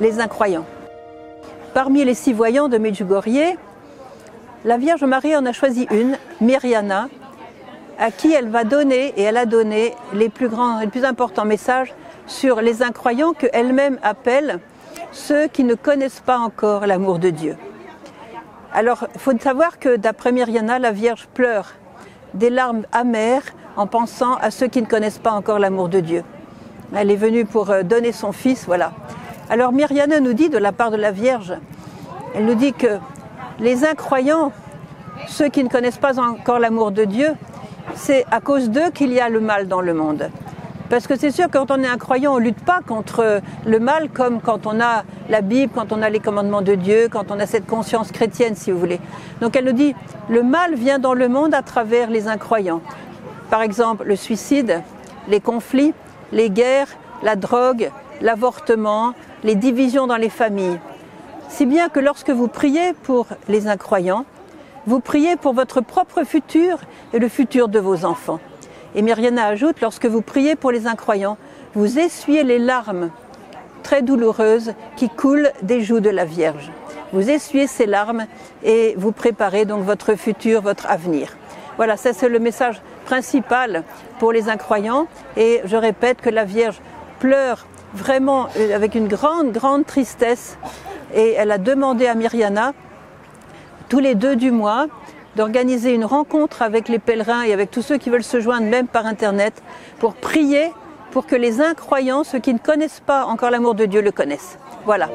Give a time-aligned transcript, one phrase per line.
[0.00, 0.66] Les incroyants.
[1.74, 3.56] Parmi les six voyants de Medjugorje,
[4.64, 7.08] la Vierge Marie en a choisi une, Myriana,
[7.98, 11.44] à qui elle va donner et elle a donné les plus grands, les plus importants
[11.44, 11.94] messages
[12.26, 14.60] sur les incroyants qu'elle-même appelle
[15.12, 17.56] ceux qui ne connaissent pas encore l'amour de Dieu.
[18.72, 21.72] Alors, il faut savoir que d'après Myriana, la Vierge pleure
[22.34, 23.42] des larmes amères
[23.76, 26.24] en pensant à ceux qui ne connaissent pas encore l'amour de Dieu.
[26.94, 28.92] Elle est venue pour euh, donner son fils, voilà.
[29.50, 31.54] Alors Myriana nous dit de la part de la Vierge,
[32.34, 32.98] elle nous dit que
[33.58, 34.52] les incroyants,
[35.26, 37.34] ceux qui ne connaissent pas encore l'amour de Dieu,
[37.94, 40.30] c'est à cause d'eux qu'il y a le mal dans le monde.
[40.90, 43.78] Parce que c'est sûr, quand on est un croyant, on ne lutte pas contre le
[43.78, 47.30] mal comme quand on a la Bible, quand on a les commandements de Dieu, quand
[47.30, 49.00] on a cette conscience chrétienne, si vous voulez.
[49.42, 49.94] Donc elle nous dit,
[50.30, 52.80] le mal vient dans le monde à travers les incroyants.
[53.50, 54.82] Par exemple, le suicide,
[55.28, 55.92] les conflits,
[56.32, 56.88] les guerres,
[57.22, 57.90] la drogue,
[58.22, 59.12] l'avortement,
[59.44, 60.80] les divisions dans les familles.
[61.48, 64.24] Si bien que lorsque vous priez pour les incroyants,
[64.86, 66.78] vous priez pour votre propre futur
[67.12, 68.40] et le futur de vos enfants.
[68.94, 71.36] Et Myriana ajoute, lorsque vous priez pour les incroyants,
[71.74, 73.10] vous essuyez les larmes
[73.82, 76.70] très douloureuses qui coulent des joues de la Vierge.
[77.12, 78.26] Vous essuyez ces larmes
[78.62, 81.36] et vous préparez donc votre futur, votre avenir.
[81.76, 83.84] Voilà, ça c'est le message principal
[84.18, 85.06] pour les incroyants.
[85.36, 86.80] Et je répète que la Vierge
[87.18, 90.58] pleure vraiment euh, avec une grande, grande tristesse.
[91.14, 92.72] Et elle a demandé à Myriana,
[93.88, 94.86] tous les deux du mois,
[95.38, 98.88] d'organiser une rencontre avec les pèlerins et avec tous ceux qui veulent se joindre même
[98.88, 99.62] par Internet
[100.00, 100.72] pour prier
[101.12, 104.58] pour que les incroyants, ceux qui ne connaissent pas encore l'amour de Dieu, le connaissent.
[104.84, 105.08] Voilà.